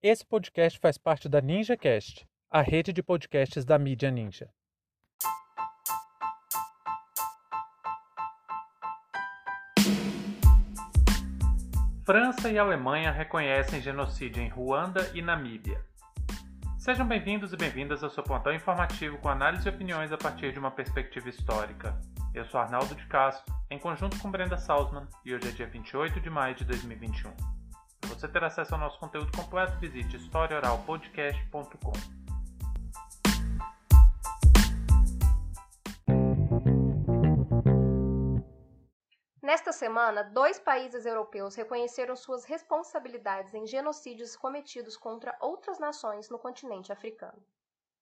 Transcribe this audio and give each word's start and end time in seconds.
Esse 0.00 0.24
podcast 0.24 0.78
faz 0.78 0.96
parte 0.96 1.28
da 1.28 1.40
NinjaCast, 1.40 2.24
a 2.48 2.62
rede 2.62 2.92
de 2.92 3.02
podcasts 3.02 3.64
da 3.64 3.76
mídia 3.76 4.12
Ninja. 4.12 4.48
França 12.06 12.48
e 12.48 12.56
Alemanha 12.56 13.10
reconhecem 13.10 13.82
genocídio 13.82 14.40
em 14.40 14.48
Ruanda 14.48 15.10
e 15.16 15.20
Namíbia. 15.20 15.84
Sejam 16.78 17.04
bem-vindos 17.04 17.52
e 17.52 17.56
bem-vindas 17.56 18.04
ao 18.04 18.10
seu 18.10 18.22
plantão 18.22 18.54
informativo 18.54 19.18
com 19.18 19.28
análise 19.28 19.66
e 19.66 19.68
opiniões 19.68 20.12
a 20.12 20.16
partir 20.16 20.52
de 20.52 20.60
uma 20.60 20.70
perspectiva 20.70 21.28
histórica. 21.28 22.00
Eu 22.32 22.44
sou 22.44 22.60
Arnaldo 22.60 22.94
de 22.94 23.04
Castro, 23.06 23.52
em 23.68 23.80
conjunto 23.80 24.16
com 24.20 24.30
Brenda 24.30 24.58
Salzman, 24.58 25.08
e 25.24 25.34
hoje 25.34 25.48
é 25.48 25.50
dia 25.50 25.66
28 25.66 26.20
de 26.20 26.30
maio 26.30 26.54
de 26.54 26.64
2021. 26.64 27.57
Para 28.08 28.16
você 28.16 28.26
ter 28.26 28.42
acesso 28.42 28.74
ao 28.74 28.80
nosso 28.80 28.98
conteúdo 28.98 29.30
completo, 29.36 29.78
visite 29.78 30.16
historiaoralpodcast.com. 30.16 31.92
Nesta 39.42 39.72
semana, 39.72 40.22
dois 40.24 40.58
países 40.58 41.04
europeus 41.04 41.54
reconheceram 41.54 42.16
suas 42.16 42.46
responsabilidades 42.46 43.52
em 43.52 43.66
genocídios 43.66 44.34
cometidos 44.34 44.96
contra 44.96 45.36
outras 45.38 45.78
nações 45.78 46.30
no 46.30 46.38
continente 46.38 46.90
africano. 46.90 47.44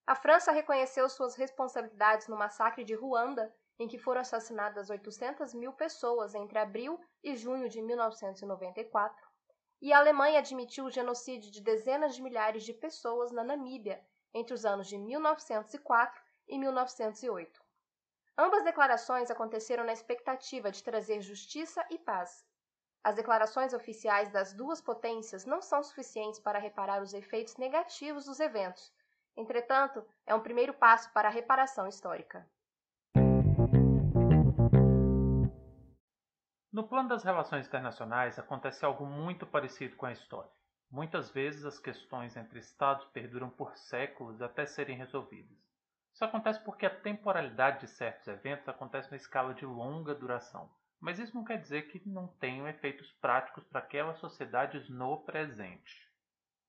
A 0.07 0.15
França 0.15 0.53
reconheceu 0.53 1.09
suas 1.09 1.35
responsabilidades 1.35 2.29
no 2.29 2.37
massacre 2.37 2.85
de 2.85 2.95
Ruanda, 2.95 3.53
em 3.77 3.89
que 3.89 3.99
foram 3.99 4.21
assassinadas 4.21 4.89
800 4.89 5.53
mil 5.53 5.73
pessoas 5.73 6.33
entre 6.33 6.59
abril 6.61 7.01
e 7.25 7.35
junho 7.35 7.69
de 7.69 7.83
1994, 7.83 9.26
e 9.87 9.93
a 9.93 9.99
Alemanha 9.99 10.41
admitiu 10.41 10.87
o 10.87 10.91
genocídio 10.91 11.49
de 11.49 11.61
dezenas 11.61 12.17
de 12.17 12.21
milhares 12.21 12.65
de 12.65 12.73
pessoas 12.73 13.31
na 13.31 13.45
Namíbia 13.45 14.05
entre 14.35 14.53
os 14.53 14.65
anos 14.65 14.89
de 14.89 14.99
1904 14.99 16.21
e 16.49 16.59
1908. 16.59 17.63
Ambas 18.37 18.65
declarações 18.65 19.31
aconteceram 19.31 19.85
na 19.85 19.93
expectativa 19.93 20.73
de 20.73 20.83
trazer 20.83 21.21
justiça 21.21 21.87
e 21.89 22.01
paz. 22.01 22.45
As 23.05 23.15
declarações 23.15 23.73
oficiais 23.73 24.29
das 24.29 24.53
duas 24.53 24.81
potências 24.81 25.45
não 25.45 25.63
são 25.63 25.81
suficientes 25.85 26.41
para 26.41 26.59
reparar 26.59 27.01
os 27.01 27.15
efeitos 27.15 27.57
negativos 27.57 28.25
dos 28.25 28.41
eventos. 28.41 28.93
Entretanto, 29.37 30.05
é 30.27 30.35
um 30.35 30.43
primeiro 30.43 30.75
passo 30.75 31.13
para 31.13 31.29
a 31.29 31.31
reparação 31.31 31.87
histórica. 31.87 32.45
No 36.77 36.87
plano 36.87 37.09
das 37.09 37.25
relações 37.25 37.67
internacionais 37.67 38.39
acontece 38.39 38.85
algo 38.85 39.07
muito 39.07 39.47
parecido 39.47 39.97
com 39.97 40.05
a 40.05 40.13
história. 40.13 40.51
Muitas 40.91 41.31
vezes 41.31 41.65
as 41.65 41.79
questões 41.79 42.37
entre 42.37 42.59
estados 42.59 43.07
perduram 43.15 43.49
por 43.49 43.75
séculos 43.79 44.43
até 44.43 44.67
serem 44.67 44.95
resolvidas. 44.95 45.57
Isso 46.13 46.23
acontece 46.23 46.63
porque 46.63 46.85
a 46.85 46.95
temporalidade 46.95 47.81
de 47.81 47.87
certos 47.87 48.29
eventos 48.29 48.69
acontece 48.69 49.11
na 49.11 49.17
escala 49.17 49.55
de 49.55 49.65
longa 49.65 50.15
duração, 50.15 50.71
mas 51.01 51.19
isso 51.19 51.35
não 51.35 51.45
quer 51.45 51.57
dizer 51.57 51.89
que 51.89 52.07
não 52.07 52.29
tenham 52.29 52.69
efeitos 52.69 53.11
práticos 53.23 53.65
para 53.65 53.81
aquelas 53.81 54.19
sociedades 54.19 54.87
no 54.91 55.25
presente. 55.25 56.07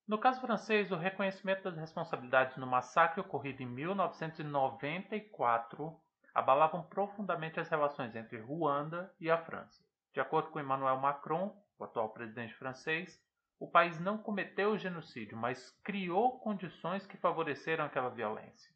No 0.07 0.17
caso 0.17 0.39
francês, 0.39 0.89
o 0.89 0.95
reconhecimento 0.95 1.63
das 1.63 1.75
responsabilidades 1.75 2.55
no 2.55 2.65
massacre 2.65 3.19
ocorrido 3.19 3.61
em 3.61 3.65
1994 3.65 5.99
abalavam 6.33 6.81
profundamente 6.81 7.59
as 7.59 7.67
relações 7.67 8.15
entre 8.15 8.39
Ruanda 8.39 9.13
e 9.19 9.29
a 9.29 9.37
França. 9.37 9.85
De 10.17 10.21
acordo 10.21 10.49
com 10.49 10.59
Emmanuel 10.59 10.97
Macron, 10.97 11.55
o 11.77 11.83
atual 11.83 12.09
presidente 12.09 12.55
francês, 12.55 13.23
o 13.59 13.69
país 13.69 13.99
não 13.99 14.17
cometeu 14.17 14.71
o 14.71 14.77
genocídio, 14.79 15.37
mas 15.37 15.69
criou 15.83 16.39
condições 16.39 17.05
que 17.05 17.17
favoreceram 17.17 17.85
aquela 17.85 18.09
violência. 18.09 18.73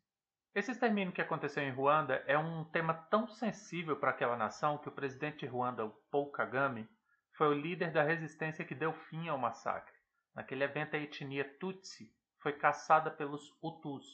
Esse 0.53 0.69
extermínio 0.69 1.11
que 1.11 1.19
aconteceu 1.19 1.63
em 1.63 1.71
Ruanda 1.71 2.23
é 2.27 2.37
um 2.37 2.63
tema 2.65 2.93
tão 2.93 3.27
sensível 3.27 3.95
para 3.99 4.11
aquela 4.11 4.37
nação 4.37 4.77
que 4.77 4.87
o 4.87 4.91
presidente 4.91 5.39
de 5.39 5.47
Ruanda, 5.47 5.91
Paul 6.11 6.31
Kagame, 6.31 6.87
foi 7.35 7.47
o 7.47 7.59
líder 7.59 7.91
da 7.91 8.03
resistência 8.03 8.63
que 8.63 8.75
deu 8.75 8.93
fim 8.93 9.27
ao 9.27 9.39
massacre. 9.39 9.95
Naquele 10.35 10.63
evento, 10.63 10.95
a 10.95 10.99
etnia 10.99 11.57
Tutsi 11.57 12.15
foi 12.37 12.53
caçada 12.53 13.09
pelos 13.09 13.51
Hutus. 13.63 14.05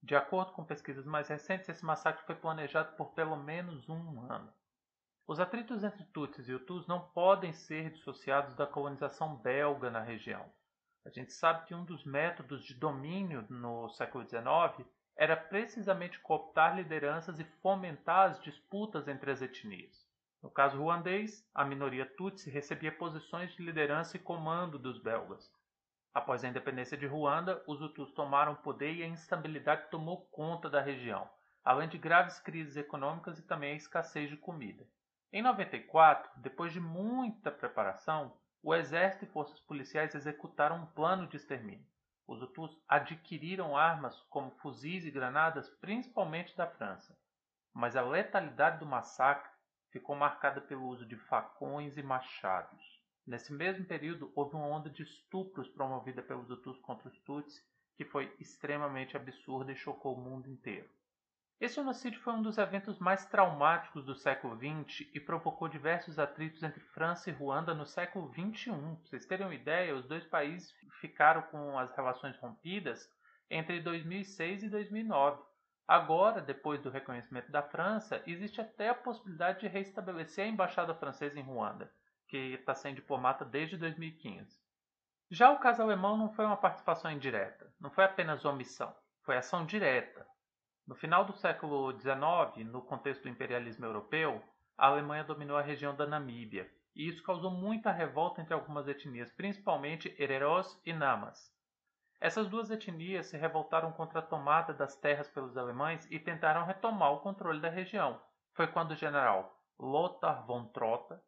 De 0.00 0.14
acordo 0.14 0.52
com 0.52 0.64
pesquisas 0.64 1.06
mais 1.06 1.26
recentes, 1.26 1.68
esse 1.68 1.84
massacre 1.84 2.24
foi 2.24 2.36
planejado 2.36 2.94
por 2.94 3.14
pelo 3.14 3.34
menos 3.34 3.88
um 3.88 4.30
ano. 4.30 4.52
Os 5.28 5.38
atritos 5.38 5.84
entre 5.84 6.04
Tutsis 6.04 6.48
e 6.48 6.54
Hutus 6.54 6.86
não 6.86 7.00
podem 7.10 7.52
ser 7.52 7.90
dissociados 7.90 8.56
da 8.56 8.66
colonização 8.66 9.36
belga 9.36 9.90
na 9.90 10.00
região. 10.00 10.50
A 11.04 11.10
gente 11.10 11.34
sabe 11.34 11.66
que 11.66 11.74
um 11.74 11.84
dos 11.84 12.02
métodos 12.02 12.64
de 12.64 12.72
domínio 12.72 13.44
no 13.50 13.90
século 13.90 14.26
XIX 14.26 14.88
era 15.14 15.36
precisamente 15.36 16.18
cooptar 16.20 16.74
lideranças 16.74 17.38
e 17.38 17.44
fomentar 17.44 18.30
as 18.30 18.40
disputas 18.40 19.06
entre 19.06 19.30
as 19.30 19.42
etnias. 19.42 20.08
No 20.42 20.50
caso 20.50 20.78
ruandês, 20.78 21.46
a 21.54 21.62
minoria 21.62 22.06
Tutsi 22.06 22.48
recebia 22.48 22.90
posições 22.90 23.52
de 23.52 23.62
liderança 23.62 24.16
e 24.16 24.20
comando 24.20 24.78
dos 24.78 24.98
belgas. 24.98 25.52
Após 26.14 26.42
a 26.42 26.48
independência 26.48 26.96
de 26.96 27.06
Ruanda, 27.06 27.62
os 27.66 27.82
Hutus 27.82 28.10
tomaram 28.12 28.54
poder 28.54 28.94
e 28.94 29.02
a 29.02 29.06
instabilidade 29.06 29.90
tomou 29.90 30.22
conta 30.32 30.70
da 30.70 30.80
região, 30.80 31.28
além 31.62 31.86
de 31.86 31.98
graves 31.98 32.38
crises 32.38 32.78
econômicas 32.78 33.38
e 33.38 33.42
também 33.42 33.74
a 33.74 33.76
escassez 33.76 34.30
de 34.30 34.36
comida. 34.38 34.86
Em 35.30 35.42
94, 35.42 36.30
depois 36.38 36.72
de 36.72 36.80
muita 36.80 37.50
preparação, 37.50 38.34
o 38.62 38.74
exército 38.74 39.26
e 39.26 39.28
forças 39.28 39.60
policiais 39.60 40.14
executaram 40.14 40.76
um 40.76 40.86
plano 40.86 41.26
de 41.26 41.36
extermínio. 41.36 41.86
Os 42.26 42.40
Hutus 42.40 42.74
adquiriram 42.88 43.76
armas 43.76 44.18
como 44.30 44.50
fuzis 44.52 45.04
e 45.04 45.10
granadas, 45.10 45.68
principalmente 45.68 46.56
da 46.56 46.66
França. 46.66 47.14
Mas 47.74 47.94
a 47.94 48.00
letalidade 48.00 48.78
do 48.78 48.86
massacre 48.86 49.50
ficou 49.90 50.16
marcada 50.16 50.62
pelo 50.62 50.86
uso 50.86 51.04
de 51.04 51.16
facões 51.16 51.98
e 51.98 52.02
machados. 52.02 52.82
Nesse 53.26 53.52
mesmo 53.52 53.84
período, 53.84 54.32
houve 54.34 54.56
uma 54.56 54.66
onda 54.66 54.88
de 54.88 55.02
estupros 55.02 55.68
promovida 55.68 56.22
pelos 56.22 56.48
Hutus 56.48 56.78
contra 56.78 57.06
os 57.06 57.18
Tutsi, 57.20 57.62
que 57.96 58.04
foi 58.06 58.34
extremamente 58.40 59.14
absurda 59.14 59.72
e 59.72 59.76
chocou 59.76 60.16
o 60.16 60.20
mundo 60.20 60.48
inteiro. 60.48 60.88
Esse 61.60 61.74
genocídio 61.74 62.20
foi 62.20 62.34
um 62.34 62.42
dos 62.42 62.56
eventos 62.56 63.00
mais 63.00 63.26
traumáticos 63.26 64.04
do 64.04 64.14
século 64.14 64.56
XX 64.56 65.08
e 65.12 65.18
provocou 65.18 65.66
diversos 65.66 66.16
atritos 66.16 66.62
entre 66.62 66.78
França 66.78 67.30
e 67.30 67.32
Ruanda 67.32 67.74
no 67.74 67.84
século 67.84 68.32
XXI. 68.32 68.70
Para 68.70 68.94
vocês 69.04 69.26
terem 69.26 69.44
uma 69.44 69.54
ideia, 69.54 69.96
os 69.96 70.06
dois 70.06 70.24
países 70.24 70.72
ficaram 71.00 71.42
com 71.42 71.76
as 71.76 71.90
relações 71.96 72.36
rompidas 72.38 73.10
entre 73.50 73.80
2006 73.80 74.62
e 74.62 74.68
2009. 74.68 75.42
Agora, 75.88 76.40
depois 76.40 76.80
do 76.80 76.90
reconhecimento 76.90 77.50
da 77.50 77.62
França, 77.62 78.22
existe 78.24 78.60
até 78.60 78.90
a 78.90 78.94
possibilidade 78.94 79.60
de 79.60 79.66
restabelecer 79.66 80.44
a 80.44 80.48
embaixada 80.48 80.94
francesa 80.94 81.40
em 81.40 81.42
Ruanda, 81.42 81.90
que 82.28 82.36
está 82.54 82.72
sem 82.72 82.94
diplomata 82.94 83.44
desde 83.44 83.76
2015. 83.76 84.56
Já 85.28 85.50
o 85.50 85.58
caso 85.58 85.82
alemão 85.82 86.16
não 86.16 86.32
foi 86.32 86.44
uma 86.44 86.56
participação 86.56 87.10
indireta, 87.10 87.72
não 87.80 87.90
foi 87.90 88.04
apenas 88.04 88.44
omissão, 88.44 88.94
foi 89.24 89.36
ação 89.36 89.66
direta. 89.66 90.24
No 90.88 90.94
final 90.94 91.22
do 91.22 91.34
século 91.34 91.92
XIX, 92.00 92.66
no 92.66 92.80
contexto 92.80 93.24
do 93.24 93.28
imperialismo 93.28 93.84
europeu, 93.84 94.42
a 94.74 94.86
Alemanha 94.86 95.22
dominou 95.22 95.58
a 95.58 95.60
região 95.60 95.94
da 95.94 96.06
Namíbia, 96.06 96.66
e 96.96 97.06
isso 97.06 97.22
causou 97.22 97.50
muita 97.50 97.92
revolta 97.92 98.40
entre 98.40 98.54
algumas 98.54 98.88
etnias, 98.88 99.30
principalmente 99.30 100.16
Hereros 100.18 100.80
e 100.86 100.94
Namas. 100.94 101.54
Essas 102.18 102.48
duas 102.48 102.70
etnias 102.70 103.26
se 103.26 103.36
revoltaram 103.36 103.92
contra 103.92 104.20
a 104.20 104.22
tomada 104.22 104.72
das 104.72 104.96
terras 104.96 105.28
pelos 105.28 105.58
alemães 105.58 106.10
e 106.10 106.18
tentaram 106.18 106.64
retomar 106.64 107.12
o 107.12 107.20
controle 107.20 107.60
da 107.60 107.68
região. 107.68 108.18
Foi 108.54 108.66
quando 108.66 108.92
o 108.92 108.96
general 108.96 109.60
Lothar 109.78 110.46
von 110.46 110.68
Trotha 110.68 111.22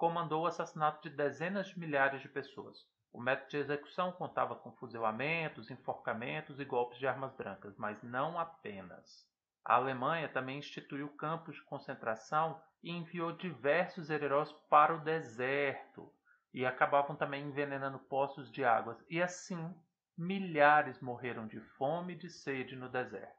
comandou 0.00 0.44
o 0.44 0.46
assassinato 0.46 1.06
de 1.06 1.14
dezenas 1.14 1.66
de 1.66 1.78
milhares 1.78 2.22
de 2.22 2.28
pessoas. 2.30 2.88
O 3.12 3.20
método 3.20 3.50
de 3.50 3.58
execução 3.58 4.10
contava 4.10 4.56
com 4.56 4.72
fuzilamentos, 4.72 5.70
enforcamentos 5.70 6.58
e 6.58 6.64
golpes 6.64 6.98
de 6.98 7.06
armas 7.06 7.34
brancas, 7.34 7.76
mas 7.76 8.02
não 8.02 8.38
apenas. 8.38 9.28
A 9.62 9.74
Alemanha 9.74 10.26
também 10.26 10.58
instituiu 10.58 11.06
campos 11.16 11.56
de 11.56 11.62
concentração 11.64 12.58
e 12.82 12.90
enviou 12.90 13.32
diversos 13.32 14.08
heróis 14.08 14.50
para 14.70 14.94
o 14.94 15.00
deserto, 15.00 16.10
e 16.54 16.64
acabavam 16.64 17.14
também 17.14 17.44
envenenando 17.44 17.98
poços 17.98 18.50
de 18.50 18.64
águas, 18.64 18.96
e 19.06 19.20
assim 19.20 19.70
milhares 20.16 20.98
morreram 21.00 21.46
de 21.46 21.60
fome 21.76 22.14
e 22.14 22.16
de 22.16 22.30
sede 22.30 22.74
no 22.74 22.88
deserto. 22.88 23.38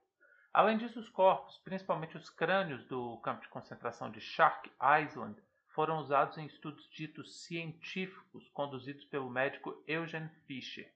Além 0.53 0.77
disso, 0.77 0.99
os 0.99 1.09
corpos, 1.09 1.57
principalmente 1.63 2.17
os 2.17 2.29
crânios 2.29 2.85
do 2.85 3.17
campo 3.21 3.41
de 3.41 3.49
concentração 3.49 4.11
de 4.11 4.21
Shark 4.21 4.71
Island, 5.01 5.41
foram 5.73 5.99
usados 5.99 6.37
em 6.37 6.45
estudos 6.45 6.89
ditos 6.89 7.43
científicos 7.43 8.49
conduzidos 8.49 9.05
pelo 9.05 9.29
médico 9.29 9.83
Eugen 9.87 10.29
Fischer. 10.45 10.91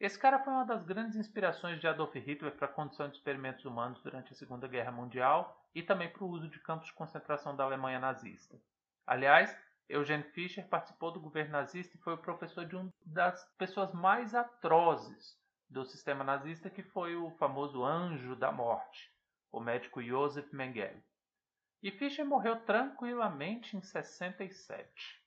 Esse 0.00 0.18
cara 0.18 0.38
foi 0.38 0.52
uma 0.52 0.64
das 0.64 0.84
grandes 0.84 1.16
inspirações 1.16 1.80
de 1.80 1.88
Adolf 1.88 2.14
Hitler 2.14 2.52
para 2.52 2.66
a 2.66 2.72
condução 2.72 3.08
de 3.08 3.16
experimentos 3.16 3.64
humanos 3.64 4.00
durante 4.02 4.32
a 4.32 4.36
Segunda 4.36 4.68
Guerra 4.68 4.92
Mundial 4.92 5.66
e 5.74 5.82
também 5.82 6.08
para 6.08 6.22
o 6.22 6.28
uso 6.28 6.48
de 6.48 6.60
campos 6.60 6.86
de 6.86 6.94
concentração 6.94 7.56
da 7.56 7.64
Alemanha 7.64 7.98
nazista. 7.98 8.56
Aliás, 9.04 9.56
Eugene 9.88 10.22
Fischer 10.22 10.68
participou 10.68 11.10
do 11.10 11.18
governo 11.18 11.52
nazista 11.52 11.96
e 11.96 12.00
foi 12.00 12.14
o 12.14 12.18
professor 12.18 12.64
de 12.64 12.76
uma 12.76 12.92
das 13.04 13.42
pessoas 13.56 13.92
mais 13.92 14.34
atrozes 14.34 15.36
do 15.68 15.84
sistema 15.84 16.22
nazista, 16.22 16.70
que 16.70 16.82
foi 16.82 17.16
o 17.16 17.30
famoso 17.32 17.84
Anjo 17.84 18.36
da 18.36 18.52
Morte, 18.52 19.10
o 19.50 19.60
médico 19.60 20.02
Josef 20.02 20.54
Mengele. 20.54 21.02
E 21.80 21.92
Fischer 21.92 22.26
morreu 22.26 22.56
tranquilamente 22.62 23.76
em 23.76 23.80
67. 23.80 25.22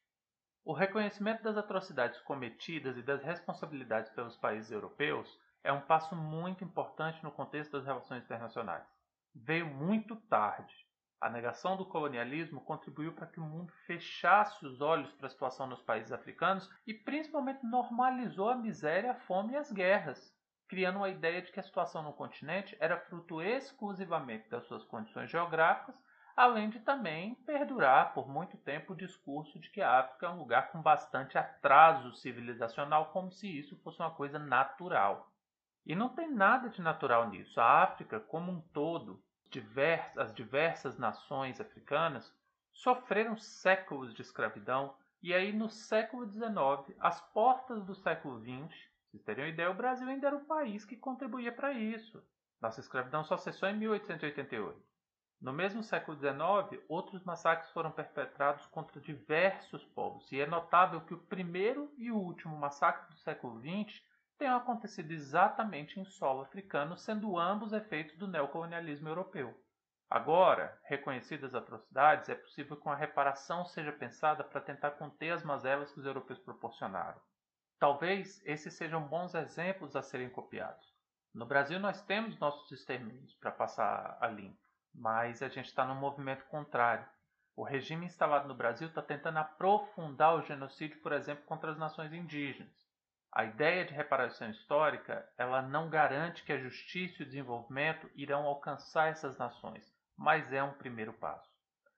O 0.66 0.74
reconhecimento 0.74 1.42
das 1.42 1.56
atrocidades 1.56 2.20
cometidas 2.20 2.98
e 2.98 3.02
das 3.02 3.24
responsabilidades 3.24 4.12
pelos 4.12 4.36
países 4.36 4.70
europeus 4.70 5.40
é 5.64 5.72
um 5.72 5.80
passo 5.80 6.14
muito 6.14 6.62
importante 6.62 7.24
no 7.24 7.32
contexto 7.32 7.72
das 7.72 7.86
relações 7.86 8.26
internacionais. 8.26 8.86
Veio 9.34 9.66
muito 9.66 10.18
tarde. 10.28 10.76
A 11.22 11.30
negação 11.30 11.78
do 11.78 11.86
colonialismo 11.86 12.60
contribuiu 12.60 13.14
para 13.14 13.28
que 13.28 13.40
o 13.40 13.44
mundo 13.44 13.72
fechasse 13.88 14.66
os 14.66 14.82
olhos 14.82 15.10
para 15.14 15.28
a 15.28 15.30
situação 15.30 15.68
nos 15.68 15.82
países 15.82 16.12
africanos 16.12 16.70
e 16.86 16.94
principalmente 16.94 17.66
normalizou 17.66 18.50
a 18.50 18.58
miséria, 18.58 19.12
a 19.12 19.20
fome 19.22 19.54
e 19.54 19.58
as 19.58 19.72
guerras, 19.72 20.36
criando 20.68 20.98
uma 20.98 21.10
ideia 21.10 21.42
de 21.42 21.50
que 21.50 21.62
a 21.62 21.64
situação 21.64 22.04
no 22.04 22.12
continente 22.12 22.76
era 22.78 23.00
fruto 23.00 23.42
exclusivamente 23.42 24.50
das 24.50 24.66
suas 24.66 24.84
condições 24.84 25.32
geográficas 25.32 25.96
além 26.36 26.70
de 26.70 26.80
também 26.80 27.36
perdurar 27.36 28.14
por 28.14 28.28
muito 28.28 28.58
tempo 28.58 28.94
o 28.94 28.96
discurso 28.96 29.60
de 29.60 29.70
que 29.70 29.82
a 29.82 30.00
África 30.00 30.26
é 30.26 30.30
um 30.30 30.40
lugar 30.40 30.72
com 30.72 30.82
bastante 30.82 31.38
atraso 31.38 32.14
civilizacional, 32.14 33.12
como 33.12 33.32
se 33.32 33.48
isso 33.48 33.78
fosse 33.78 34.00
uma 34.00 34.12
coisa 34.12 34.40
natural. 34.40 35.32
E 35.86 35.96
não 35.96 36.10
tem 36.10 36.30
nada 36.30 36.70
de 36.70 36.82
natural 36.82 37.30
nisso. 37.30 37.60
A 37.60 37.84
África, 37.84 38.20
como 38.20 38.52
um 38.52 38.62
todo, 38.62 39.24
as 40.18 40.34
diversas 40.34 40.98
nações 40.98 41.60
africanas, 41.60 42.34
sofreram 42.72 43.38
séculos 43.38 44.14
de 44.14 44.22
escravidão, 44.22 44.96
e 45.22 45.34
aí 45.34 45.52
no 45.52 45.70
século 45.70 46.26
XIX, 46.30 46.98
às 47.00 47.20
portas 47.32 47.84
do 47.84 47.94
século 47.94 48.40
XX, 48.40 48.92
vocês 49.12 49.24
terem 49.24 49.44
uma 49.44 49.50
ideia, 49.50 49.70
o 49.70 49.76
Brasil 49.76 50.08
ainda 50.08 50.28
era 50.28 50.38
o 50.38 50.46
país 50.46 50.86
que 50.86 50.96
contribuía 50.96 51.52
para 51.52 51.74
isso. 51.74 52.24
Nossa 52.62 52.80
escravidão 52.80 53.24
só 53.24 53.38
cessou 53.38 53.68
em 53.68 53.78
1888. 53.78 54.91
No 55.42 55.52
mesmo 55.52 55.82
século 55.82 56.16
XIX, 56.16 56.84
outros 56.88 57.24
massacres 57.24 57.72
foram 57.72 57.90
perpetrados 57.90 58.64
contra 58.68 59.02
diversos 59.02 59.84
povos, 59.84 60.32
e 60.32 60.40
é 60.40 60.46
notável 60.46 61.02
que 61.02 61.16
o 61.16 61.18
primeiro 61.18 61.92
e 61.98 62.12
o 62.12 62.16
último 62.16 62.56
massacre 62.56 63.10
do 63.10 63.20
século 63.22 63.60
XX 63.60 64.04
tenham 64.38 64.56
acontecido 64.56 65.10
exatamente 65.12 66.00
em 66.00 66.06
solo 66.06 66.42
africano, 66.42 66.96
sendo 66.96 67.40
ambos 67.40 67.74
efeitos 67.74 68.16
do 68.18 68.28
neocolonialismo 68.28 69.10
europeu. 69.10 69.60
Agora, 70.08 70.80
reconhecidas 70.84 71.56
atrocidades, 71.56 72.30
é 72.30 72.36
possível 72.36 72.78
que 72.78 72.86
uma 72.86 72.96
reparação 72.96 73.66
seja 73.66 73.92
pensada 73.92 74.44
para 74.44 74.62
tentar 74.62 74.92
conter 74.92 75.32
as 75.32 75.44
mazelas 75.44 75.92
que 75.92 76.00
os 76.00 76.06
europeus 76.06 76.38
proporcionaram. 76.38 77.20
Talvez 77.80 78.46
esses 78.46 78.76
sejam 78.76 79.08
bons 79.08 79.34
exemplos 79.34 79.96
a 79.96 80.04
serem 80.04 80.30
copiados. 80.30 80.94
No 81.34 81.48
Brasil, 81.48 81.80
nós 81.80 82.00
temos 82.04 82.38
nossos 82.38 82.72
extermínios 82.72 83.34
para 83.34 83.50
passar 83.50 84.20
a 84.22 84.28
limpo 84.28 84.71
mas 84.94 85.42
a 85.42 85.48
gente 85.48 85.68
está 85.68 85.86
num 85.86 85.96
movimento 85.96 86.46
contrário. 86.46 87.06
O 87.56 87.64
regime 87.64 88.06
instalado 88.06 88.48
no 88.48 88.56
Brasil 88.56 88.88
está 88.88 89.02
tentando 89.02 89.38
aprofundar 89.38 90.36
o 90.36 90.42
genocídio, 90.42 91.02
por 91.02 91.12
exemplo, 91.12 91.44
contra 91.46 91.72
as 91.72 91.78
nações 91.78 92.14
indígenas. 92.14 92.90
A 93.32 93.46
ideia 93.46 93.86
de 93.86 93.94
reparação 93.94 94.50
histórica 94.50 95.26
ela 95.38 95.62
não 95.62 95.90
garante 95.90 96.44
que 96.44 96.52
a 96.52 96.60
justiça 96.60 97.22
e 97.22 97.24
o 97.24 97.26
desenvolvimento 97.26 98.10
irão 98.16 98.46
alcançar 98.46 99.10
essas 99.10 99.38
nações, 99.38 99.90
mas 100.18 100.52
é 100.52 100.62
um 100.62 100.74
primeiro 100.74 101.14
passo. 101.14 101.50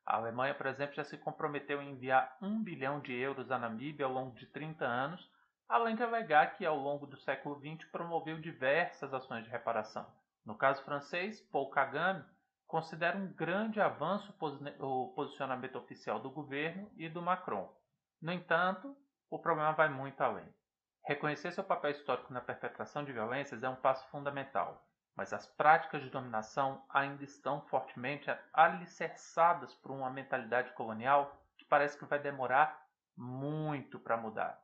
A 0.06 0.18
Alemanha, 0.18 0.54
por 0.54 0.68
exemplo, 0.68 0.96
já 0.96 1.04
se 1.04 1.18
comprometeu 1.18 1.82
em 1.82 1.92
enviar 1.92 2.38
um 2.42 2.62
bilhão 2.62 3.00
de 3.00 3.14
euros 3.14 3.50
à 3.50 3.58
Namíbia 3.58 4.06
ao 4.06 4.12
longo 4.12 4.36
de 4.36 4.46
30 4.48 4.86
anos, 4.86 5.32
além 5.68 5.96
de 5.96 6.04
alegar 6.04 6.56
que 6.56 6.66
ao 6.66 6.78
longo 6.78 7.08
do 7.08 7.18
século 7.18 7.60
XX 7.60 7.90
promoveu 7.90 8.40
diversas 8.40 9.14
ações 9.14 9.44
de 9.44 9.50
reparação. 9.50 10.06
No 10.46 10.56
caso 10.56 10.84
francês, 10.84 11.40
Paul 11.52 11.70
Kagame 11.70 12.24
considera 12.74 13.16
um 13.16 13.32
grande 13.32 13.80
avanço 13.80 14.34
o 14.80 15.10
posicionamento 15.10 15.76
oficial 15.76 16.20
do 16.20 16.32
governo 16.32 16.90
e 16.98 17.08
do 17.08 17.22
Macron. 17.22 17.72
No 18.20 18.32
entanto, 18.32 18.98
o 19.30 19.38
problema 19.38 19.74
vai 19.74 19.90
muito 19.90 20.20
além. 20.22 20.52
Reconhecer 21.06 21.52
seu 21.52 21.64
papel 21.64 21.92
histórico 21.92 22.34
na 22.34 22.42
perpetração 22.42 23.06
de 23.06 23.14
violências 23.14 23.62
é 23.62 23.70
um 23.70 23.76
passo 23.76 24.10
fundamental, 24.10 24.84
mas 25.16 25.32
as 25.32 25.46
práticas 25.46 26.02
de 26.02 26.10
dominação 26.10 26.84
ainda 26.90 27.24
estão 27.24 27.62
fortemente 27.68 28.26
alicerçadas 28.52 29.76
por 29.76 29.92
uma 29.92 30.10
mentalidade 30.10 30.74
colonial 30.74 31.40
que 31.60 31.66
parece 31.66 31.96
que 31.96 32.06
vai 32.06 32.18
demorar 32.18 32.88
muito 33.16 34.00
para 34.00 34.18
mudar. 34.18 34.60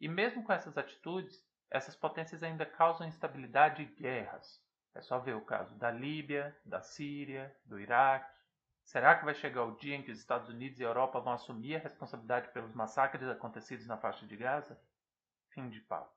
E 0.00 0.06
mesmo 0.06 0.44
com 0.44 0.52
essas 0.52 0.78
atitudes, 0.78 1.44
essas 1.68 1.96
potências 1.96 2.44
ainda 2.44 2.64
causam 2.64 3.08
instabilidade 3.08 3.82
e 3.82 3.86
guerras. 3.86 4.62
É 4.94 5.00
só 5.00 5.18
ver 5.18 5.36
o 5.36 5.44
caso 5.44 5.76
da 5.76 5.90
Líbia, 5.90 6.56
da 6.64 6.80
Síria, 6.80 7.54
do 7.64 7.78
Iraque. 7.78 8.30
Será 8.84 9.16
que 9.16 9.24
vai 9.24 9.34
chegar 9.34 9.64
o 9.64 9.76
dia 9.76 9.94
em 9.94 10.02
que 10.02 10.10
os 10.10 10.18
Estados 10.18 10.48
Unidos 10.48 10.80
e 10.80 10.84
a 10.84 10.88
Europa 10.88 11.20
vão 11.20 11.32
assumir 11.32 11.76
a 11.76 11.78
responsabilidade 11.78 12.52
pelos 12.52 12.74
massacres 12.74 13.28
acontecidos 13.28 13.86
na 13.86 13.96
faixa 13.96 14.26
de 14.26 14.36
Gaza? 14.36 14.80
Fim 15.50 15.68
de 15.68 15.80
papo. 15.82 16.12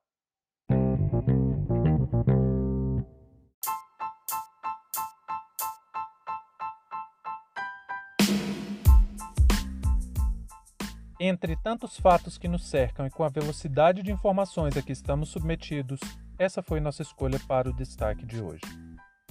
Entre 11.20 11.56
tantos 11.56 11.98
fatos 11.98 12.38
que 12.38 12.50
nos 12.50 12.68
cercam 12.70 13.06
e 13.06 13.10
com 13.10 13.24
a 13.24 13.30
velocidade 13.30 14.02
de 14.02 14.12
informações 14.12 14.76
a 14.76 14.82
que 14.82 14.92
estamos 14.92 15.30
submetidos, 15.30 16.02
essa 16.38 16.62
foi 16.62 16.80
nossa 16.80 17.02
escolha 17.02 17.40
para 17.48 17.70
o 17.70 17.74
destaque 17.74 18.26
de 18.26 18.42
hoje. 18.42 18.62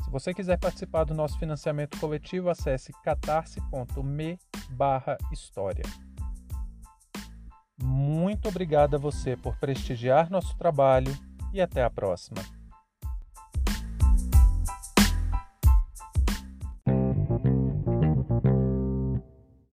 Se 0.03 0.11
você 0.11 0.33
quiser 0.35 0.59
participar 0.59 1.05
do 1.05 1.15
nosso 1.15 1.39
financiamento 1.39 1.99
coletivo, 1.99 2.51
acesse 2.51 2.93
catarse.me 3.03 4.39
história. 5.33 5.85
Muito 7.83 8.49
obrigado 8.49 8.95
a 8.95 8.99
você 8.99 9.37
por 9.37 9.57
prestigiar 9.57 10.31
nosso 10.31 10.57
trabalho 10.57 11.13
e 11.53 11.61
até 11.61 11.83
a 11.83 11.91
próxima. 11.91 12.43